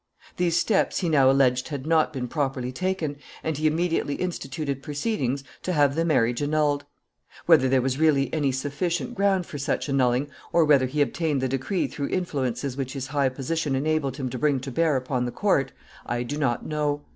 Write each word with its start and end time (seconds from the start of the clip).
These 0.37 0.57
steps 0.57 1.01
he 1.01 1.09
now 1.09 1.29
alleged 1.29 1.67
had 1.67 1.85
not 1.85 2.11
been 2.11 2.27
properly 2.27 2.71
taken, 2.71 3.17
and 3.43 3.55
he 3.55 3.67
immediately 3.67 4.15
instituted 4.15 4.81
proceedings 4.81 5.43
to 5.61 5.73
have 5.73 5.93
the 5.93 6.03
marriage 6.03 6.41
annulled. 6.41 6.85
Whether 7.45 7.69
there 7.69 7.83
was 7.83 7.99
really 7.99 8.33
any 8.33 8.51
sufficient 8.51 9.13
ground 9.13 9.45
for 9.45 9.59
such 9.59 9.87
annulling, 9.87 10.29
or 10.51 10.65
whether 10.65 10.87
he 10.87 11.03
obtained 11.03 11.39
the 11.39 11.47
decree 11.47 11.85
through 11.85 12.07
influences 12.09 12.75
which 12.75 12.93
his 12.93 13.05
high 13.05 13.29
position 13.29 13.75
enabled 13.75 14.17
him 14.17 14.27
to 14.31 14.39
bring 14.39 14.59
to 14.61 14.71
bear 14.71 14.95
upon 14.95 15.25
the 15.25 15.31
court, 15.31 15.71
I 16.03 16.23
do 16.23 16.35
not 16.35 16.65
know. 16.65 17.03